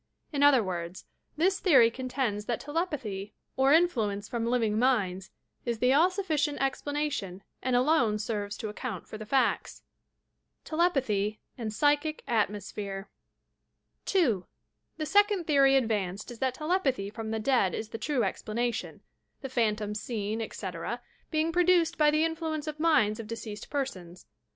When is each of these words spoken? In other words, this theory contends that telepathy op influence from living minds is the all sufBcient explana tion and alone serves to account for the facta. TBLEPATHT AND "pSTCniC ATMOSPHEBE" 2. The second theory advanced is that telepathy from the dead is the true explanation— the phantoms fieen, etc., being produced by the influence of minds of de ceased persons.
In 0.33 0.41
other 0.41 0.63
words, 0.63 1.05
this 1.37 1.59
theory 1.59 1.91
contends 1.91 2.45
that 2.45 2.59
telepathy 2.59 3.35
op 3.55 3.71
influence 3.71 4.27
from 4.27 4.47
living 4.47 4.79
minds 4.79 5.29
is 5.63 5.77
the 5.77 5.93
all 5.93 6.09
sufBcient 6.09 6.57
explana 6.57 7.11
tion 7.11 7.43
and 7.61 7.75
alone 7.75 8.17
serves 8.17 8.57
to 8.57 8.69
account 8.69 9.07
for 9.07 9.19
the 9.19 9.27
facta. 9.27 9.81
TBLEPATHT 10.65 11.37
AND 11.55 11.69
"pSTCniC 11.69 12.21
ATMOSPHEBE" 12.27 13.05
2. 14.05 14.47
The 14.97 15.05
second 15.05 15.45
theory 15.45 15.75
advanced 15.75 16.31
is 16.31 16.39
that 16.39 16.55
telepathy 16.55 17.11
from 17.11 17.29
the 17.29 17.37
dead 17.37 17.75
is 17.75 17.89
the 17.89 17.99
true 17.99 18.23
explanation— 18.23 19.01
the 19.43 19.49
phantoms 19.49 20.01
fieen, 20.03 20.41
etc., 20.41 20.99
being 21.29 21.51
produced 21.51 21.99
by 21.99 22.09
the 22.09 22.25
influence 22.25 22.65
of 22.65 22.79
minds 22.79 23.19
of 23.19 23.27
de 23.27 23.35
ceased 23.35 23.69
persons. 23.69 24.25